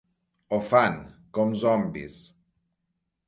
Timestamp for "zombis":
1.65-2.15